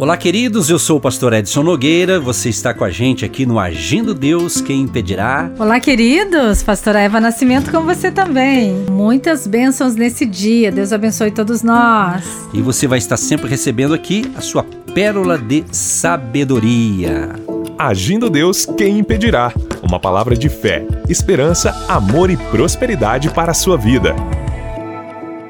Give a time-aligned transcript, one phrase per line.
[0.00, 0.70] Olá, queridos.
[0.70, 2.18] Eu sou o pastor Edson Nogueira.
[2.18, 5.50] Você está com a gente aqui no Agindo Deus, quem impedirá?
[5.58, 6.62] Olá, queridos.
[6.62, 8.86] Pastora Eva Nascimento com você também.
[8.90, 10.72] Muitas bênçãos nesse dia.
[10.72, 12.24] Deus abençoe todos nós.
[12.54, 17.34] E você vai estar sempre recebendo aqui a sua pérola de sabedoria.
[17.78, 19.52] Agindo Deus, quem impedirá?
[19.82, 24.16] Uma palavra de fé, esperança, amor e prosperidade para a sua vida.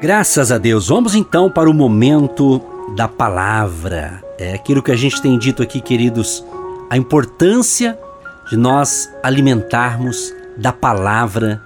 [0.01, 0.89] Graças a Deus.
[0.89, 2.61] Vamos então para o momento
[2.97, 4.30] da palavra.
[4.41, 6.43] É aquilo que a gente tem dito aqui, queridos,
[6.89, 7.95] a importância
[8.49, 11.61] de nós alimentarmos da palavra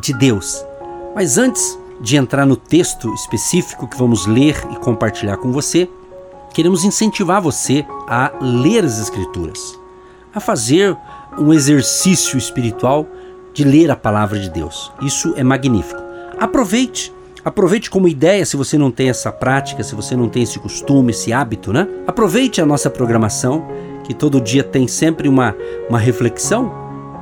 [0.00, 0.64] de Deus.
[1.14, 5.86] Mas antes de entrar no texto específico que vamos ler e compartilhar com você,
[6.54, 9.78] queremos incentivar você a ler as Escrituras,
[10.34, 10.96] a fazer
[11.38, 13.06] um exercício espiritual
[13.52, 14.90] de ler a palavra de Deus.
[15.02, 16.00] Isso é magnífico.
[16.38, 17.12] Aproveite
[17.44, 21.10] Aproveite como ideia, se você não tem essa prática, se você não tem esse costume,
[21.10, 21.86] esse hábito, né?
[22.06, 23.66] Aproveite a nossa programação,
[24.02, 25.54] que todo dia tem sempre uma,
[25.90, 26.72] uma reflexão.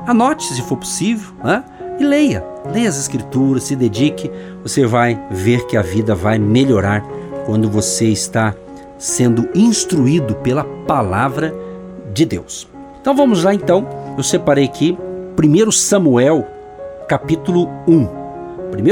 [0.06, 1.64] Anote se for possível, né?
[1.98, 2.44] E leia.
[2.72, 4.30] Leia as escrituras, se dedique.
[4.62, 7.04] Você vai ver que a vida vai melhorar
[7.44, 8.54] quando você está
[8.96, 11.52] sendo instruído pela palavra
[12.14, 12.68] de Deus.
[13.00, 13.88] Então vamos lá então.
[14.16, 14.96] Eu separei aqui
[15.36, 16.46] 1 Samuel,
[17.08, 18.08] capítulo 1.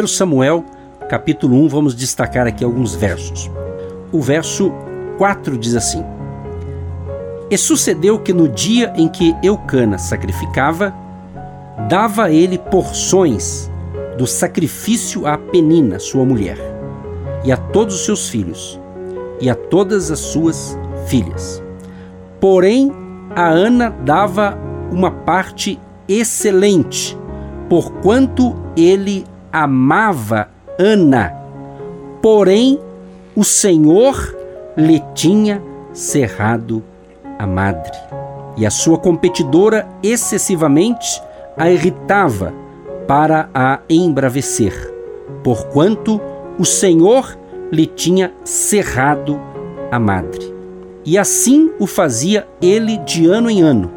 [0.02, 0.79] 1 Samuel, capítulo
[1.19, 3.50] 1, vamos destacar aqui alguns versos.
[4.12, 4.72] O verso
[5.19, 6.05] 4 diz assim:
[7.50, 10.94] E sucedeu que no dia em que Eucana sacrificava,
[11.88, 13.70] dava ele porções
[14.16, 16.58] do sacrifício a Penina, sua mulher,
[17.44, 18.81] e a todos os seus filhos,
[19.41, 21.62] e a todas as suas filhas.
[22.38, 22.92] Porém,
[23.34, 24.58] a Ana dava
[24.92, 27.16] uma parte excelente,
[27.69, 30.48] porquanto ele amava
[30.80, 31.30] Ana.
[32.22, 32.80] Porém,
[33.36, 34.34] o Senhor
[34.74, 36.82] lhe tinha cerrado
[37.38, 37.92] a madre.
[38.56, 41.22] E a sua competidora excessivamente
[41.54, 42.54] a irritava
[43.06, 44.72] para a embravecer,
[45.44, 46.19] porquanto
[46.58, 47.38] o Senhor
[47.70, 49.38] lhe tinha cerrado
[49.90, 50.54] a madre.
[51.04, 53.90] E assim o fazia ele de ano em ano,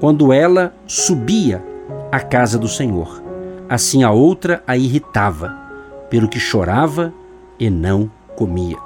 [0.00, 1.64] quando ela subia
[2.12, 3.22] à casa do Senhor.
[3.68, 5.65] Assim a outra a irritava
[6.08, 7.12] pelo que chorava
[7.58, 8.76] e não comia.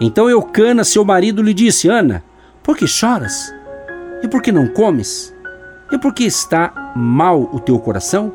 [0.00, 2.22] Então Eucana, seu marido, lhe disse: Ana,
[2.62, 3.54] por que choras?
[4.22, 5.34] E por que não comes?
[5.90, 8.32] E por que está mal o teu coração?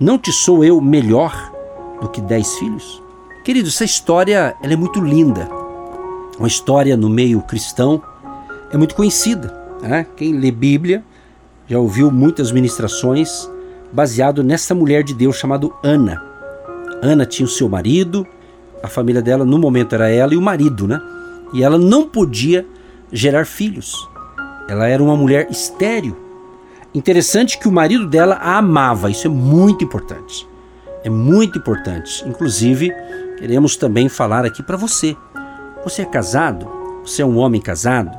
[0.00, 1.52] Não te sou eu melhor
[2.00, 3.02] do que dez filhos?
[3.44, 5.48] Querido, essa história ela é muito linda.
[6.38, 8.02] Uma história no meio cristão
[8.72, 9.54] é muito conhecida.
[9.82, 10.06] Né?
[10.16, 11.04] Quem lê Bíblia
[11.68, 13.48] já ouviu muitas ministrações
[13.92, 16.33] baseado nessa mulher de Deus chamada Ana.
[17.04, 18.26] Ana tinha o seu marido,
[18.82, 21.00] a família dela no momento era ela e o marido, né?
[21.52, 22.66] E ela não podia
[23.12, 24.08] gerar filhos.
[24.68, 26.16] Ela era uma mulher estéril.
[26.94, 30.48] Interessante que o marido dela a amava, isso é muito importante.
[31.02, 32.26] É muito importante.
[32.26, 32.90] Inclusive,
[33.38, 35.14] queremos também falar aqui para você.
[35.84, 36.66] Você é casado?
[37.04, 38.10] Você é um homem casado?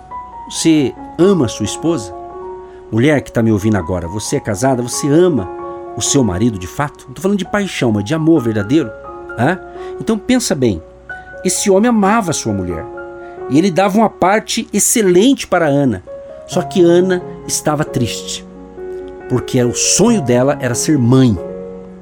[0.49, 2.13] Você ama sua esposa?
[2.91, 4.83] Mulher que está me ouvindo agora, você é casada?
[4.83, 5.49] Você ama
[5.95, 7.03] o seu marido de fato?
[7.05, 8.91] Não estou falando de paixão, mas de amor verdadeiro.
[9.37, 9.59] Hã?
[9.99, 10.81] Então pensa bem:
[11.43, 12.85] esse homem amava sua mulher
[13.49, 16.03] e ele dava uma parte excelente para Ana.
[16.47, 18.45] Só que Ana estava triste,
[19.29, 21.37] porque o sonho dela era ser mãe,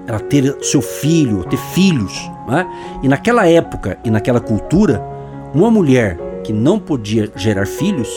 [0.06, 2.30] era ter seu filho, ter filhos.
[2.48, 2.66] Né?
[3.02, 5.02] E naquela época e naquela cultura,
[5.54, 8.10] uma mulher que não podia gerar filhos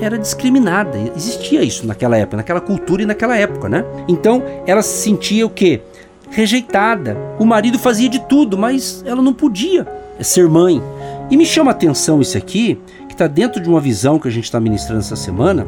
[0.00, 0.98] era discriminada.
[1.16, 3.84] Existia isso naquela época, naquela cultura e naquela época, né?
[4.08, 5.80] Então ela se sentia o quê?
[6.30, 7.16] Rejeitada.
[7.38, 9.86] O marido fazia de tudo, mas ela não podia
[10.20, 10.82] ser mãe.
[11.30, 14.30] E me chama a atenção isso aqui, que está dentro de uma visão que a
[14.30, 15.66] gente está ministrando essa semana,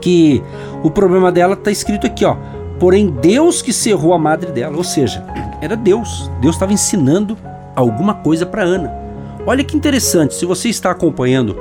[0.00, 0.42] que
[0.82, 2.36] o problema dela está escrito aqui, ó.
[2.78, 5.24] Porém, Deus que cerrou a madre dela, ou seja,
[5.62, 6.30] era Deus.
[6.40, 7.36] Deus estava ensinando
[7.74, 8.92] alguma coisa para Ana.
[9.46, 11.56] Olha que interessante, se você está acompanhando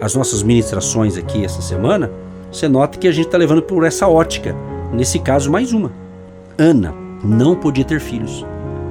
[0.00, 2.10] as nossas ministrações aqui essa semana,
[2.50, 4.54] você nota que a gente está levando por essa ótica.
[4.92, 5.92] Nesse caso, mais uma.
[6.56, 8.44] Ana não podia ter filhos.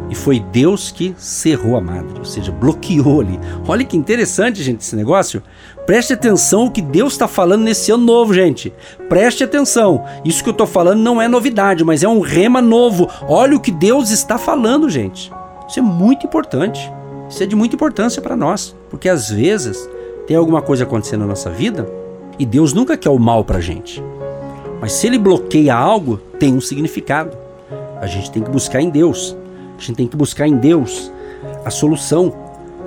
[0.09, 3.37] E foi Deus que cerrou a madre, ou seja, bloqueou ali.
[3.67, 5.43] Olha que interessante, gente, esse negócio.
[5.85, 8.73] Preste atenção o que Deus está falando nesse ano novo, gente.
[9.09, 10.05] Preste atenção.
[10.23, 13.09] Isso que eu estou falando não é novidade, mas é um rema novo.
[13.27, 15.31] Olha o que Deus está falando, gente.
[15.67, 16.91] Isso é muito importante.
[17.29, 19.89] Isso é de muita importância para nós, porque às vezes
[20.27, 21.89] tem alguma coisa acontecendo na nossa vida
[22.37, 24.03] e Deus nunca quer o mal para a gente.
[24.81, 27.35] Mas se ele bloqueia algo, tem um significado.
[28.01, 29.35] A gente tem que buscar em Deus.
[29.77, 31.11] A gente tem que buscar em Deus
[31.63, 32.35] a solução.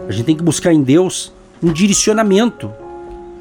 [0.07, 1.33] A gente tem que buscar em Deus
[1.63, 2.71] um direcionamento.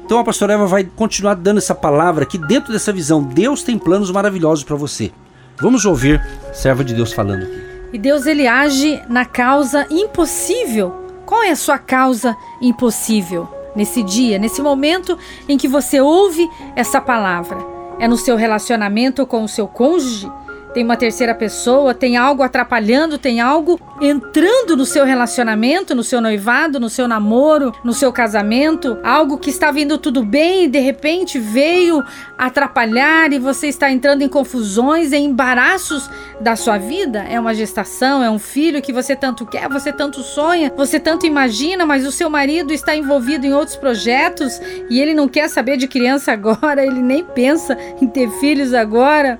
[0.04, 3.22] Então a pastora Eva vai continuar dando essa palavra aqui dentro dessa visão.
[3.22, 5.12] Deus tem planos maravilhosos para você.
[5.60, 7.62] Vamos ouvir serva de Deus falando aqui.
[7.92, 10.92] E Deus ele age na causa impossível.
[11.26, 15.18] Qual é a sua causa impossível nesse dia, nesse momento
[15.48, 17.58] em que você ouve essa palavra?
[17.98, 20.30] É no seu relacionamento com o seu cônjuge?
[20.72, 26.20] Tem uma terceira pessoa, tem algo atrapalhando, tem algo entrando no seu relacionamento, no seu
[26.20, 30.78] noivado, no seu namoro, no seu casamento, algo que está vindo tudo bem e de
[30.78, 32.02] repente veio
[32.38, 36.08] atrapalhar e você está entrando em confusões, em embaraços
[36.40, 37.24] da sua vida.
[37.28, 41.26] É uma gestação, é um filho que você tanto quer, você tanto sonha, você tanto
[41.26, 45.76] imagina, mas o seu marido está envolvido em outros projetos e ele não quer saber
[45.76, 49.38] de criança agora, ele nem pensa em ter filhos agora.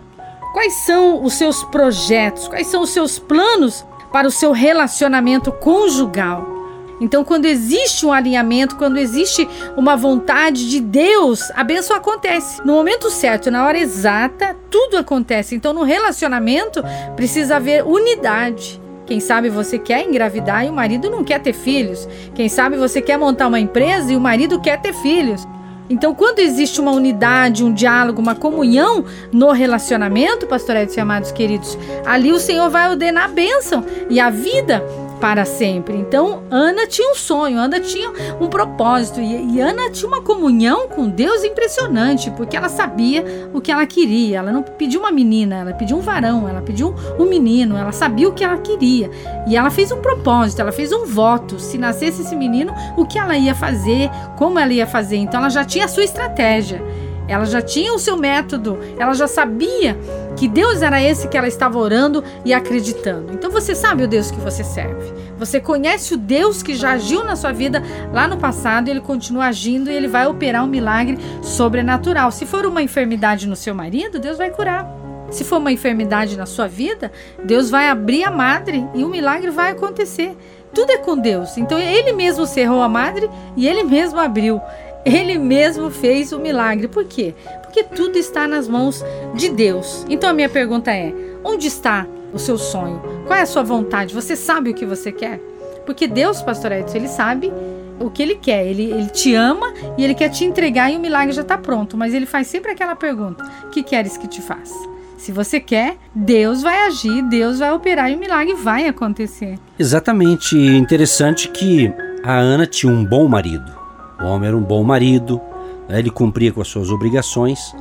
[0.52, 2.48] Quais são os seus projetos?
[2.48, 6.58] Quais são os seus planos para o seu relacionamento conjugal?
[7.00, 12.60] Então, quando existe um alinhamento, quando existe uma vontade de Deus, a bênção acontece.
[12.62, 15.54] No momento certo, na hora exata, tudo acontece.
[15.54, 16.82] Então, no relacionamento,
[17.16, 18.80] precisa haver unidade.
[19.06, 22.06] Quem sabe você quer engravidar e o marido não quer ter filhos.
[22.34, 25.48] Quem sabe você quer montar uma empresa e o marido quer ter filhos.
[25.90, 31.76] Então, quando existe uma unidade, um diálogo, uma comunhão no relacionamento, pastoretes e amados queridos,
[32.06, 34.82] ali o Senhor vai ordenar a bênção e a vida
[35.20, 35.96] para sempre.
[35.96, 40.88] Então, Ana tinha um sonho, Ana tinha um propósito e, e, Ana tinha uma comunhão
[40.88, 44.38] com Deus impressionante, porque ela sabia o que ela queria.
[44.38, 48.28] Ela não pediu uma menina, ela pediu um varão, ela pediu um menino, ela sabia
[48.28, 49.10] o que ela queria.
[49.46, 51.60] E ela fez um propósito, ela fez um voto.
[51.60, 55.16] Se nascesse esse menino, o que ela ia fazer, como ela ia fazer.
[55.16, 56.82] Então, ela já tinha a sua estratégia.
[57.30, 59.96] Ela já tinha o seu método, ela já sabia
[60.36, 63.32] que Deus era esse que ela estava orando e acreditando.
[63.32, 65.12] Então você sabe o Deus que você serve.
[65.38, 67.82] Você conhece o Deus que já agiu na sua vida
[68.12, 72.30] lá no passado ele continua agindo e ele vai operar um milagre sobrenatural.
[72.30, 74.86] Se for uma enfermidade no seu marido, Deus vai curar.
[75.30, 77.12] Se for uma enfermidade na sua vida,
[77.44, 80.36] Deus vai abrir a madre e o milagre vai acontecer.
[80.74, 81.56] Tudo é com Deus.
[81.56, 84.60] Então ele mesmo cerrou a madre e ele mesmo abriu.
[85.04, 86.88] Ele mesmo fez o milagre.
[86.88, 87.34] Por quê?
[87.62, 89.04] Porque tudo está nas mãos
[89.34, 90.04] de Deus.
[90.08, 91.12] Então a minha pergunta é:
[91.44, 93.02] onde está o seu sonho?
[93.26, 94.14] Qual é a sua vontade?
[94.14, 95.40] Você sabe o que você quer?
[95.86, 97.52] Porque Deus, pastor Edson, ele sabe
[97.98, 98.66] o que ele quer.
[98.66, 101.96] Ele, ele te ama e ele quer te entregar e o milagre já está pronto.
[101.96, 104.74] Mas ele faz sempre aquela pergunta: que queres que te faça?
[105.16, 109.58] Se você quer, Deus vai agir, Deus vai operar e o milagre vai acontecer.
[109.78, 110.56] Exatamente.
[110.56, 111.92] Interessante que
[112.24, 113.79] a Ana tinha um bom marido.
[114.20, 115.40] O homem era um bom marido,
[115.88, 115.98] né?
[115.98, 117.74] ele cumpria com as suas obrigações,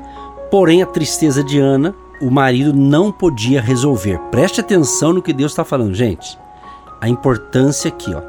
[0.49, 4.19] porém a tristeza de Ana, o marido não podia resolver.
[4.31, 6.37] Preste atenção no que Deus está falando, gente.
[7.01, 8.21] A importância aqui, ó.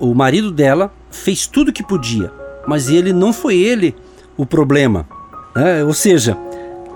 [0.00, 2.32] O marido dela fez tudo o que podia,
[2.66, 3.94] mas ele não foi ele
[4.36, 5.06] o problema.
[5.54, 5.84] Né?
[5.84, 6.36] Ou seja,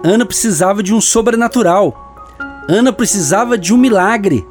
[0.03, 2.17] Ana precisava de um sobrenatural.
[2.69, 4.47] Ana precisava de um milagre.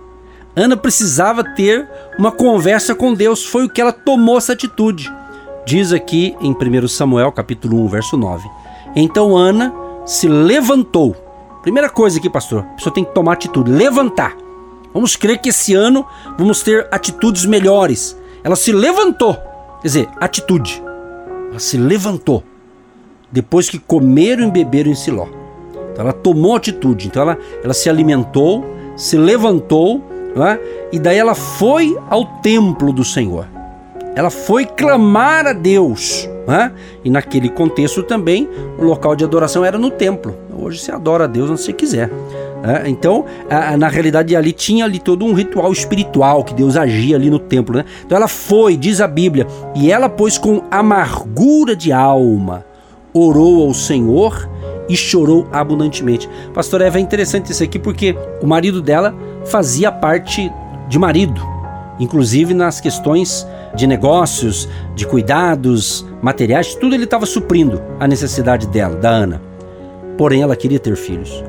[0.55, 3.43] Ana precisava ter uma conversa com Deus.
[3.43, 5.11] Foi o que ela tomou essa atitude.
[5.65, 8.49] Diz aqui em 1 Samuel, capítulo 1, verso 9.
[8.95, 9.73] Então Ana
[10.05, 11.15] se levantou.
[11.61, 14.35] Primeira coisa aqui, pastor, a pessoa tem que tomar atitude, levantar.
[14.93, 16.05] Vamos crer que esse ano
[16.37, 18.17] vamos ter atitudes melhores.
[18.43, 19.35] Ela se levantou.
[19.81, 20.83] Quer dizer, atitude.
[21.49, 22.43] Ela se levantou.
[23.31, 25.27] Depois que comeram e beberam em Siló.
[25.93, 27.07] Então ela tomou atitude.
[27.07, 28.65] Então ela, ela se alimentou,
[28.97, 30.03] se levantou,
[30.35, 30.59] é?
[30.91, 33.47] e daí ela foi ao templo do Senhor
[34.15, 36.29] ela foi clamar a Deus.
[36.47, 36.71] Né?
[37.03, 40.35] E naquele contexto também, o local de adoração era no templo.
[40.55, 42.09] Hoje se adora a Deus onde você quiser.
[42.61, 42.83] Né?
[42.85, 43.25] Então,
[43.77, 47.77] na realidade, ali tinha ali todo um ritual espiritual que Deus agia ali no templo.
[47.77, 47.85] Né?
[48.05, 52.65] Então ela foi, diz a Bíblia, e ela, pois, com amargura de alma,
[53.13, 54.49] orou ao Senhor
[54.89, 56.29] e chorou abundantemente.
[56.53, 59.15] Pastor Eva, é interessante isso aqui porque o marido dela
[59.45, 60.51] fazia parte
[60.87, 61.41] de marido,
[61.99, 68.95] inclusive nas questões de negócios, de cuidados, materiais, tudo ele estava suprindo a necessidade dela,
[68.95, 69.41] da Ana.
[70.17, 71.43] Porém, ela queria ter filhos.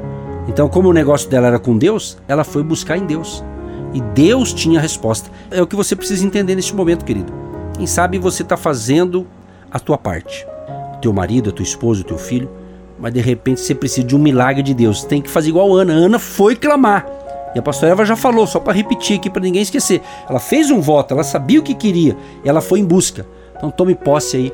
[0.48, 3.44] Então, como o negócio dela era com Deus, ela foi buscar em Deus.
[3.92, 5.30] E Deus tinha a resposta.
[5.50, 7.32] É o que você precisa entender neste momento, querido.
[7.76, 9.26] Quem sabe você está fazendo
[9.70, 10.46] a tua parte.
[10.94, 12.50] O teu marido, a tua esposa, o teu filho.
[12.98, 15.04] Mas de repente você precisa de um milagre de Deus.
[15.04, 15.92] Tem que fazer igual a Ana.
[15.92, 17.06] Ana foi clamar.
[17.54, 20.02] E a pastora Eva já falou, só para repetir aqui para ninguém esquecer.
[20.28, 23.26] Ela fez um voto, ela sabia o que queria, ela foi em busca.
[23.56, 24.52] Então tome posse aí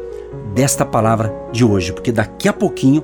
[0.54, 3.02] desta palavra de hoje, porque daqui a pouquinho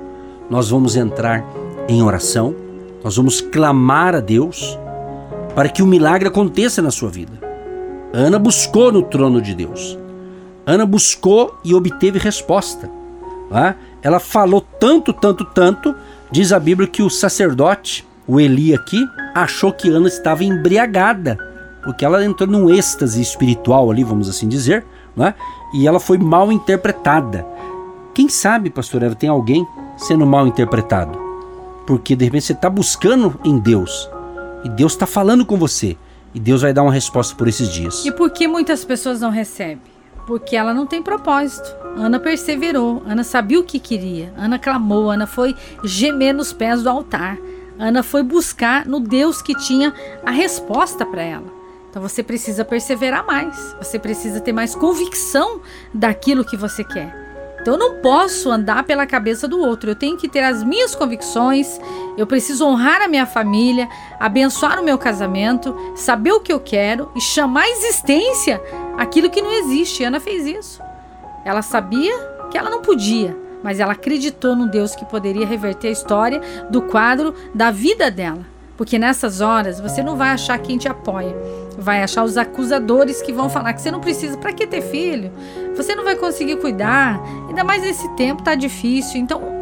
[0.51, 1.45] nós vamos entrar
[1.89, 2.55] em oração,
[3.03, 4.79] nós vamos clamar a Deus
[5.55, 7.41] para que o milagre aconteça na sua vida.
[8.13, 9.99] Ana buscou no trono de Deus.
[10.67, 12.91] Ana buscou e obteve resposta.
[13.51, 13.75] Né?
[14.03, 15.95] Ela falou tanto, tanto, tanto,
[16.31, 21.39] diz a Bíblia que o sacerdote, o Eli aqui, achou que Ana estava embriagada,
[21.85, 24.85] porque ela entrou num êxtase espiritual ali, vamos assim dizer,
[25.17, 25.35] né?
[25.73, 27.47] e ela foi mal interpretada.
[28.15, 29.67] Quem sabe, pastor Eva, tem alguém
[29.97, 31.19] sendo mal interpretado?
[31.87, 34.09] Porque de repente você está buscando em Deus
[34.65, 35.97] e Deus está falando com você
[36.35, 38.05] e Deus vai dar uma resposta por esses dias.
[38.05, 39.97] E por que muitas pessoas não recebem?
[40.27, 41.73] Porque ela não tem propósito.
[41.97, 45.55] Ana perseverou, Ana sabia o que queria, Ana clamou, Ana foi
[45.85, 47.39] gemer nos pés do altar.
[47.79, 49.93] Ana foi buscar no Deus que tinha
[50.25, 51.57] a resposta para ela.
[51.91, 55.61] Então você precisa perseverar mais, você precisa ter mais convicção
[55.95, 57.27] daquilo que você quer.
[57.61, 59.91] Então eu não posso andar pela cabeça do outro.
[59.91, 61.81] Eu tenho que ter as minhas convicções.
[62.17, 63.89] Eu preciso honrar a minha família,
[64.21, 68.63] abençoar o meu casamento, saber o que eu quero e chamar à existência
[68.97, 70.05] aquilo que não existe.
[70.05, 70.81] Ana fez isso.
[71.45, 72.17] Ela sabia
[72.53, 76.83] que ela não podia, mas ela acreditou no Deus que poderia reverter a história do
[76.83, 78.47] quadro da vida dela.
[78.77, 81.35] Porque nessas horas você não vai achar quem te apoia.
[81.77, 84.39] Vai achar os acusadores que vão falar que você não precisa.
[84.39, 85.33] Para que ter filho?
[85.75, 87.21] Você não vai conseguir cuidar.
[87.49, 89.21] Ainda mais nesse tempo tá difícil.
[89.21, 89.56] Então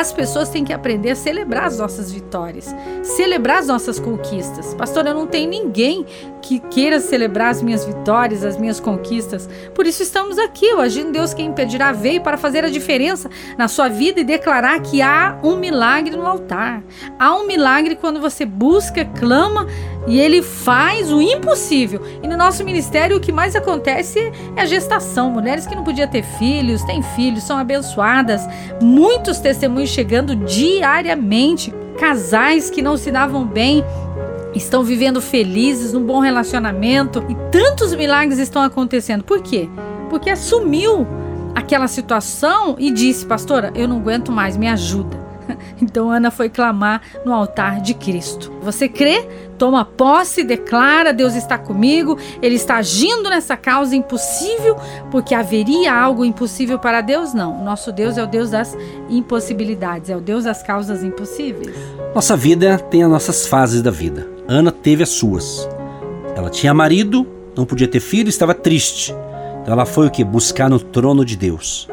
[0.00, 4.72] as pessoas têm que aprender a celebrar as nossas vitórias, celebrar as nossas conquistas.
[4.74, 6.06] Pastor, eu não tenho ninguém
[6.40, 9.46] que queira celebrar as minhas vitórias, as minhas conquistas.
[9.74, 10.72] Por isso estamos aqui.
[10.72, 13.28] O Agindo Deus Quem Impedirá veio para fazer a diferença
[13.58, 16.82] na sua vida e declarar que há um milagre no altar.
[17.18, 19.66] Há um milagre quando você busca, clama
[20.06, 22.00] e ele faz o impossível.
[22.22, 25.30] E no nosso ministério o que mais acontece é a gestação.
[25.30, 28.42] Mulheres que não podiam ter filhos, têm filhos, são abençoadas.
[28.80, 31.72] Muitos testemunhos chegando diariamente.
[31.98, 33.84] Casais que não se davam bem
[34.54, 39.22] estão vivendo felizes, num bom relacionamento e tantos milagres estão acontecendo.
[39.22, 39.68] Por quê?
[40.08, 41.06] Porque assumiu
[41.54, 45.29] aquela situação e disse: Pastora, eu não aguento mais, me ajuda.
[45.80, 48.52] Então Ana foi clamar no altar de Cristo.
[48.62, 49.26] Você crê?
[49.58, 54.76] Toma posse, declara: Deus está comigo, Ele está agindo nessa causa impossível,
[55.10, 57.34] porque haveria algo impossível para Deus?
[57.34, 57.64] Não.
[57.64, 58.76] Nosso Deus é o Deus das
[59.08, 61.74] impossibilidades, é o Deus das causas impossíveis.
[62.14, 64.28] Nossa vida tem as nossas fases da vida.
[64.48, 65.68] Ana teve as suas.
[66.34, 67.26] Ela tinha marido,
[67.56, 69.14] não podia ter filho, estava triste.
[69.62, 70.24] Então ela foi o que?
[70.24, 71.88] Buscar no trono de Deus.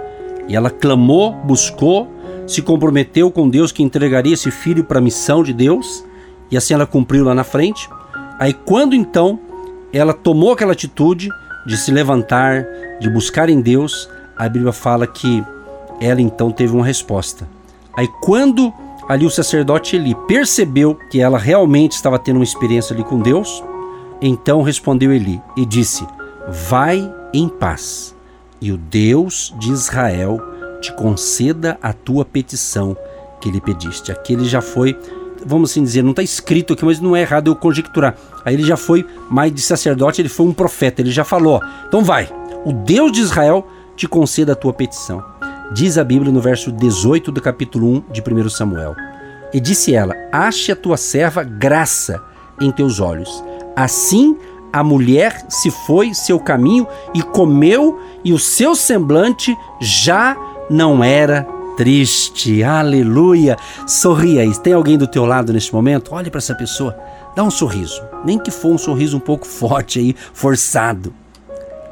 [0.47, 2.07] E ela clamou, buscou,
[2.47, 6.03] se comprometeu com Deus que entregaria esse filho para a missão de Deus,
[6.49, 7.89] e assim ela cumpriu lá na frente.
[8.39, 9.37] Aí quando então
[9.91, 11.29] ela tomou aquela atitude
[11.65, 12.65] de se levantar,
[13.01, 15.43] de buscar em Deus, a Bíblia fala que
[15.99, 17.47] ela então teve uma resposta.
[17.95, 18.73] Aí quando
[19.09, 23.61] ali o sacerdote Eli percebeu que ela realmente estava tendo uma experiência ali com Deus,
[24.21, 26.07] então respondeu Eli e disse:
[26.69, 28.15] Vai em paz,
[28.61, 30.39] e o Deus de Israel
[30.81, 32.95] te conceda a tua petição
[33.39, 34.11] que lhe pediste.
[34.11, 34.97] Aqui ele já foi,
[35.45, 38.15] vamos assim dizer, não está escrito aqui, mas não é errado eu conjecturar.
[38.45, 42.03] Aí ele já foi mais de sacerdote, ele foi um profeta, ele já falou: então
[42.03, 42.29] vai,
[42.65, 45.23] o Deus de Israel te conceda a tua petição.
[45.73, 48.95] Diz a Bíblia no verso 18 do capítulo 1 de 1 Samuel.
[49.53, 52.21] E disse ela: Ache a tua serva graça
[52.61, 53.43] em teus olhos.
[53.75, 54.37] Assim
[54.71, 60.35] a mulher se foi seu caminho e comeu, e o seu semblante já
[60.69, 61.47] não era
[61.77, 62.63] triste.
[62.63, 63.57] Aleluia!
[63.85, 64.57] Sorria aí.
[64.59, 66.13] Tem alguém do teu lado neste momento?
[66.13, 66.97] Olhe para essa pessoa.
[67.35, 68.01] Dá um sorriso.
[68.25, 71.13] Nem que for um sorriso um pouco forte aí, forçado.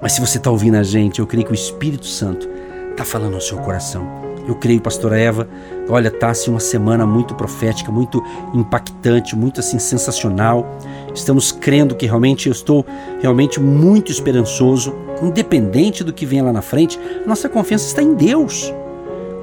[0.01, 2.49] Mas se você está ouvindo a gente, eu creio que o Espírito Santo
[2.91, 4.25] está falando ao seu coração.
[4.47, 5.47] Eu creio, pastora Eva,
[5.89, 10.65] olha, tá assim uma semana muito profética, muito impactante, muito assim sensacional.
[11.13, 12.85] Estamos crendo que realmente eu estou
[13.21, 18.73] realmente muito esperançoso, independente do que venha lá na frente, nossa confiança está em Deus.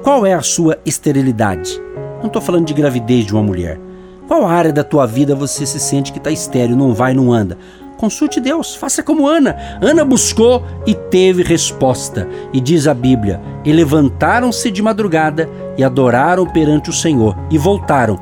[0.03, 1.81] Qual é a sua esterilidade?
[2.19, 3.79] Não estou falando de gravidez de uma mulher.
[4.27, 7.57] Qual área da tua vida você se sente que está estéreo, não vai, não anda?
[7.97, 9.55] Consulte Deus, faça como Ana.
[9.81, 12.27] Ana buscou e teve resposta.
[12.51, 18.19] E diz a Bíblia: E levantaram-se de madrugada e adoraram perante o Senhor, e voltaram,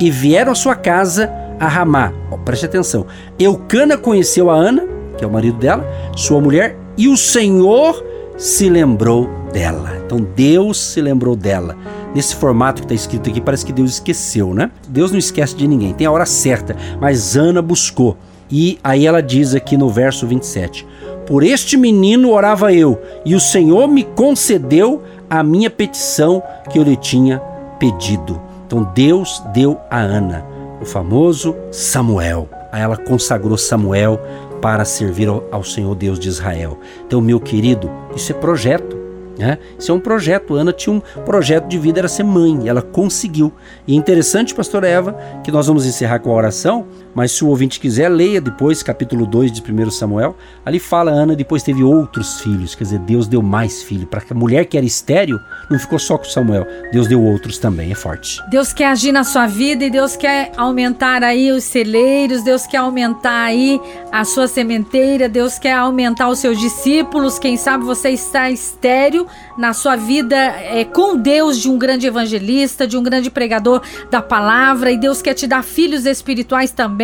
[0.00, 2.12] e vieram à sua casa a Ramá.
[2.30, 3.06] Oh, preste atenção.
[3.38, 4.84] Eucana conheceu a Ana,
[5.16, 8.04] que é o marido dela, sua mulher, e o Senhor
[8.36, 10.02] se lembrou dela.
[10.04, 11.76] Então Deus se lembrou dela.
[12.14, 14.70] Nesse formato que está escrito aqui, parece que Deus esqueceu, né?
[14.88, 18.16] Deus não esquece de ninguém, tem a hora certa, mas Ana buscou.
[18.50, 20.86] E aí ela diz aqui no verso 27:
[21.26, 26.82] Por este menino orava eu, e o Senhor me concedeu a minha petição que eu
[26.82, 27.38] lhe tinha
[27.78, 28.40] pedido.
[28.66, 30.44] Então Deus deu a Ana
[30.82, 32.48] o famoso Samuel.
[32.70, 34.20] Aí ela consagrou Samuel
[34.62, 36.78] para servir ao, Senhor Deus de Israel.
[37.04, 38.96] Então, meu querido, isso é projeto.
[39.36, 39.58] Né?
[39.76, 40.54] Isso é um projeto.
[40.54, 42.68] Ana tinha um projeto de vida, era ser mãe.
[42.68, 43.52] Ela conseguiu.
[43.88, 47.48] E é interessante, pastora Eva, que nós vamos encerrar com a oração, mas se o
[47.48, 50.36] ouvinte quiser, leia depois capítulo 2 de 1 Samuel.
[50.64, 52.74] Ali fala, Ana depois teve outros filhos.
[52.74, 54.08] Quer dizer, Deus deu mais filhos.
[54.08, 55.38] Para a mulher que era estéreo,
[55.70, 56.66] não ficou só com Samuel.
[56.92, 57.92] Deus deu outros também.
[57.92, 58.40] É forte.
[58.50, 62.42] Deus quer agir na sua vida e Deus quer aumentar aí os celeiros.
[62.42, 65.28] Deus quer aumentar aí a sua sementeira.
[65.28, 67.38] Deus quer aumentar os seus discípulos.
[67.38, 69.26] Quem sabe você está estéreo
[69.56, 74.22] na sua vida é, com Deus de um grande evangelista, de um grande pregador da
[74.22, 77.01] palavra, e Deus quer te dar filhos espirituais também,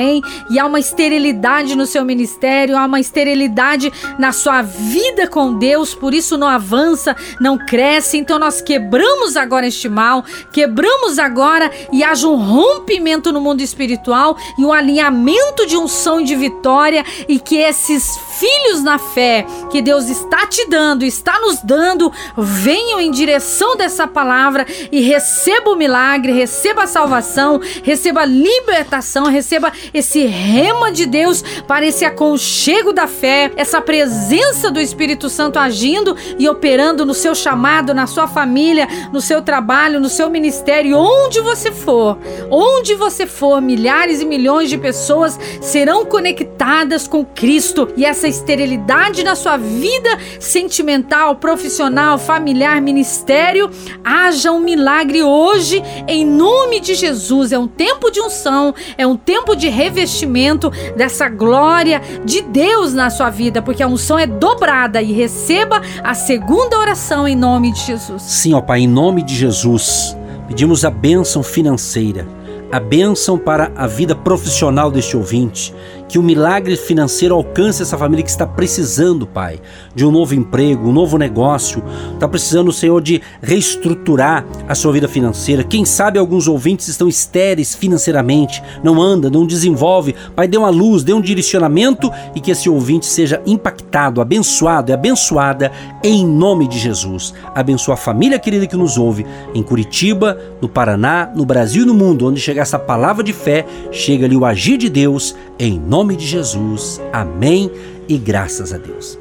[0.50, 5.94] e há uma esterilidade no seu ministério, há uma esterilidade na sua vida com Deus,
[5.94, 8.16] por isso não avança, não cresce.
[8.18, 14.36] Então nós quebramos agora este mal, quebramos agora e haja um rompimento no mundo espiritual
[14.58, 19.82] e um alinhamento de unção e de vitória, e que esses filhos na fé que
[19.82, 25.76] Deus está te dando, está nos dando, venham em direção dessa palavra e receba o
[25.76, 32.92] milagre, receba a salvação, receba a libertação, receba esse rema de Deus para esse aconchego
[32.92, 38.28] da fé, essa presença do Espírito Santo agindo e operando no seu chamado, na sua
[38.28, 42.18] família, no seu trabalho, no seu ministério, onde você for,
[42.50, 49.24] onde você for, milhares e milhões de pessoas serão conectadas com Cristo e essa esterilidade
[49.24, 53.70] na sua vida sentimental, profissional, familiar, ministério,
[54.04, 57.52] haja um milagre hoje em nome de Jesus.
[57.52, 63.10] É um tempo de unção, é um tempo de revestimento dessa glória de Deus na
[63.10, 67.80] sua vida, porque a unção é dobrada e receba a segunda oração em nome de
[67.80, 68.22] Jesus.
[68.22, 70.16] Sim, ó Pai, em nome de Jesus,
[70.46, 72.26] pedimos a bênção financeira,
[72.70, 75.74] a bênção para a vida profissional deste ouvinte
[76.08, 79.60] que o milagre financeiro alcance essa família que está precisando, Pai,
[79.94, 81.82] de um novo emprego, um novo negócio,
[82.14, 85.62] está precisando, Senhor, de reestruturar a sua vida financeira.
[85.62, 90.14] Quem sabe alguns ouvintes estão estéreis financeiramente, não anda, não desenvolve.
[90.34, 94.94] Pai, dê uma luz, dê um direcionamento e que esse ouvinte seja impactado, abençoado e
[94.94, 95.70] abençoada
[96.02, 97.34] em nome de Jesus.
[97.54, 101.94] Abençoa a família querida que nos ouve em Curitiba, no Paraná, no Brasil e no
[101.94, 105.97] mundo, onde chegar essa palavra de fé, chega ali o agir de Deus em nome
[105.98, 107.00] nome de Jesus.
[107.12, 107.72] Amém
[108.08, 109.18] e graças a Deus.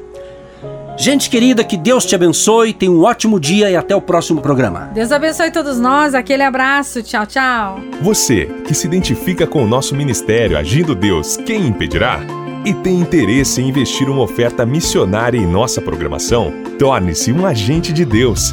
[0.96, 4.90] Gente querida, que Deus te abençoe, tenha um ótimo dia e até o próximo programa.
[4.94, 7.80] Deus abençoe todos nós, aquele abraço, tchau, tchau.
[8.00, 12.20] Você que se identifica com o nosso ministério Agindo Deus, quem impedirá?
[12.64, 16.52] E tem interesse em investir uma oferta missionária em nossa programação?
[16.78, 18.52] Torne-se um agente de Deus